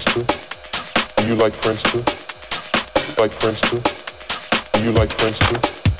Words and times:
Like 0.00 0.14
Princeton? 0.14 1.14
Do 1.16 1.28
you 1.28 1.34
like 1.34 1.52
Princeton? 1.52 2.00
Like 3.18 3.32
Princeton? 3.32 3.82
Do 4.72 4.82
you 4.82 4.92
like 4.92 5.10
Princeton? 5.10 5.60
disco 5.60 5.99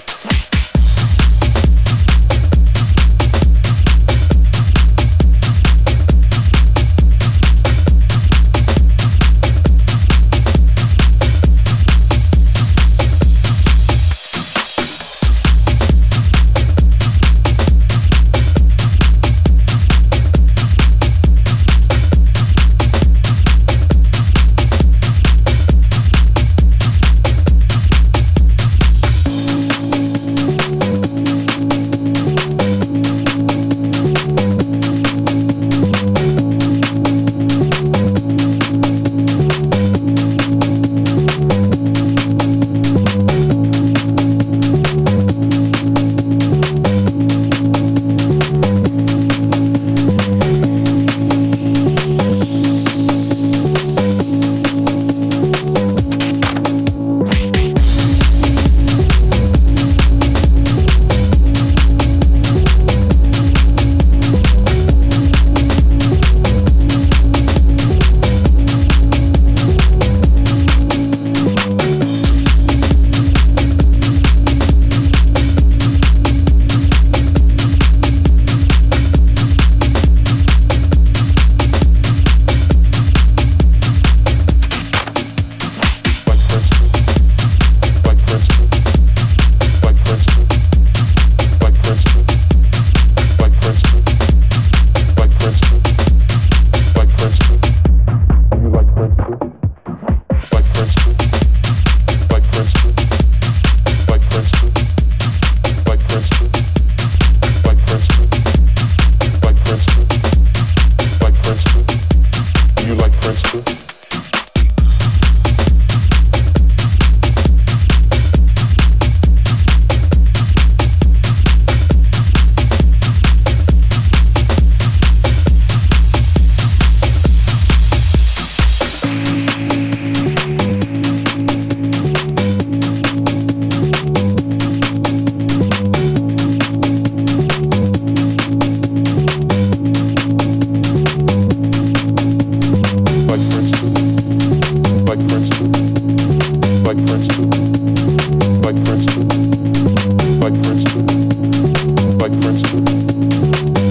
like 152.21 152.33
Princeton. 152.43 152.85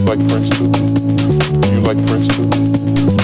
Like 0.06 0.20
Princeton. 0.30 0.72
You 1.74 1.82
like 1.82 1.98
Princeton. 2.06 3.19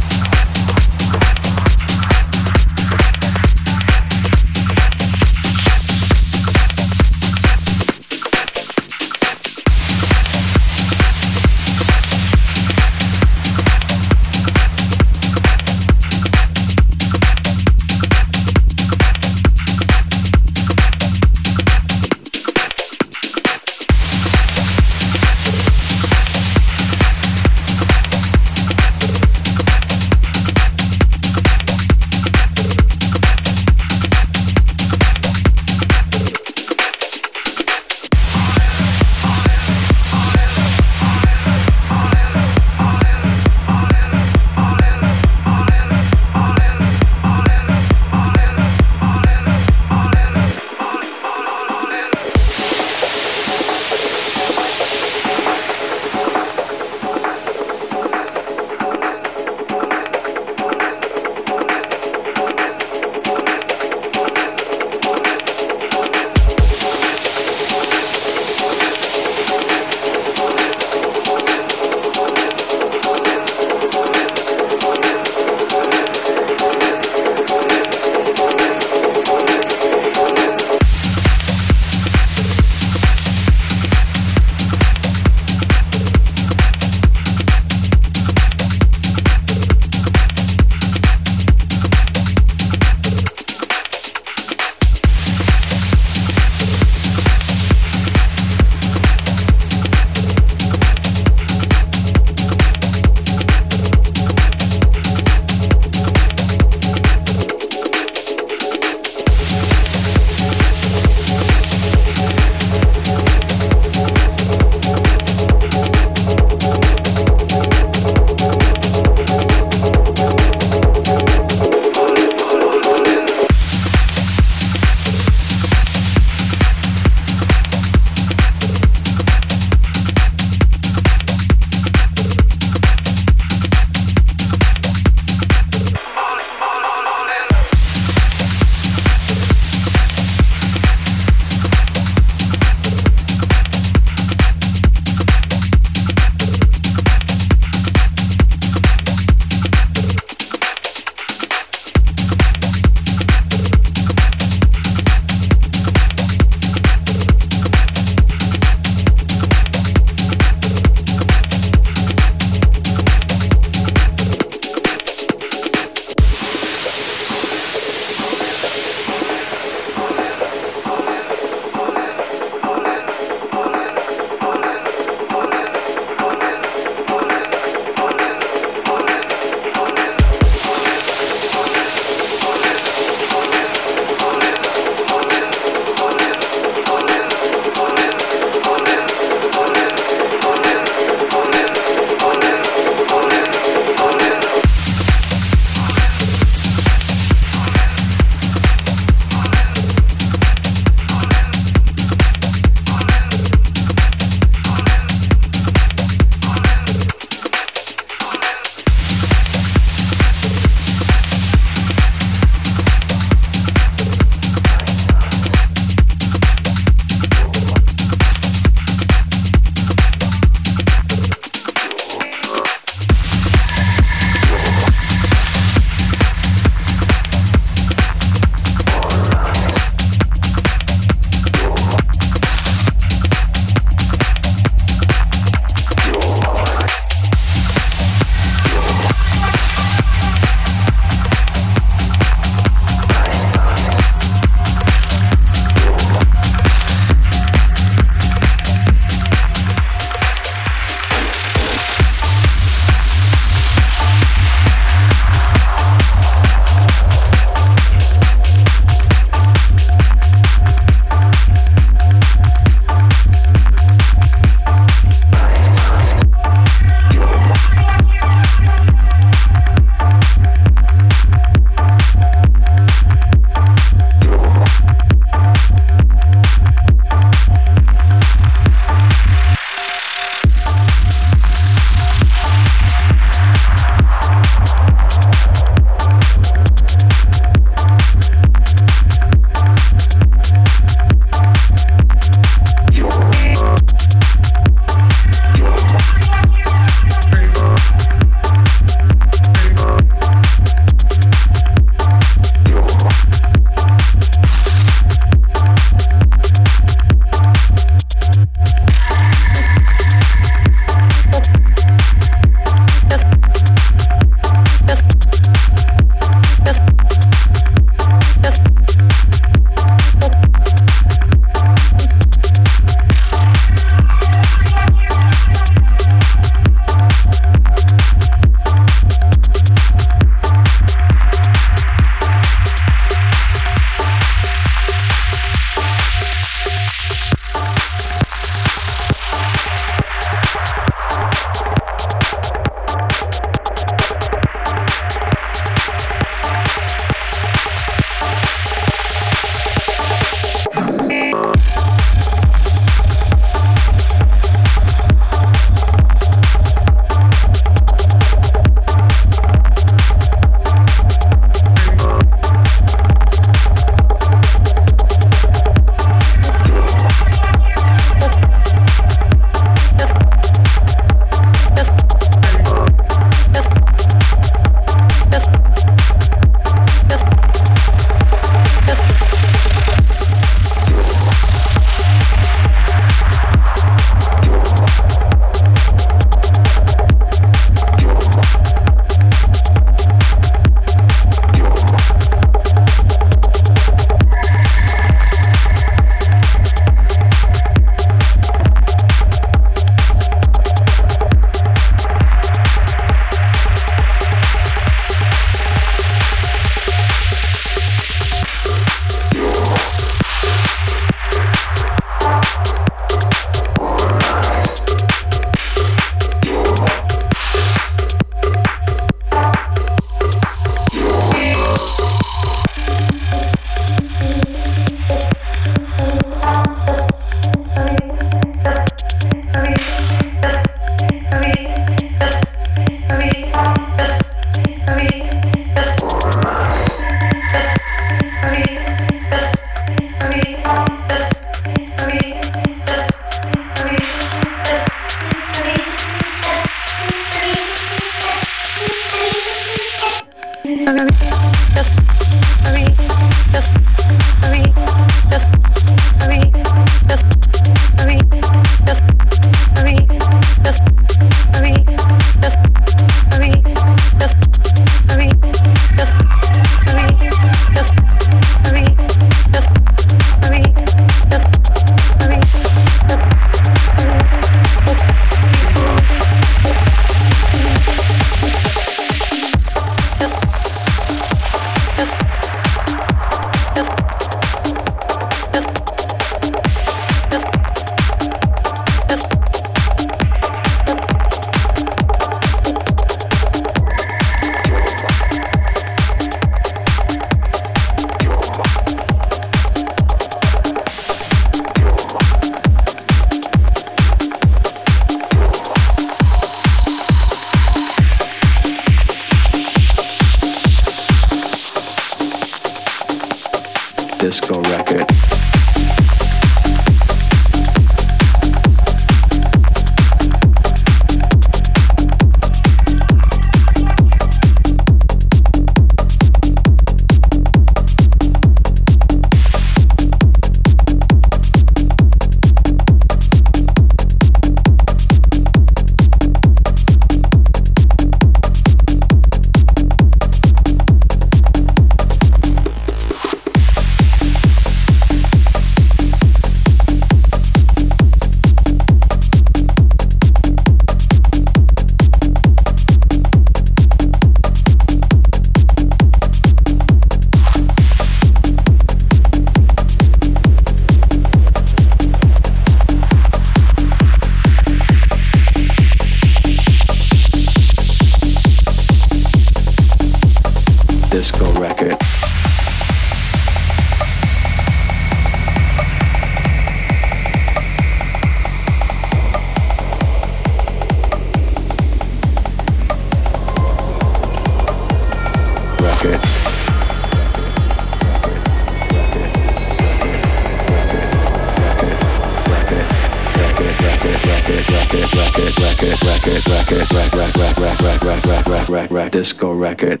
Record. 599.55 600.00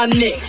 My 0.00 0.06
mix? 0.06 0.39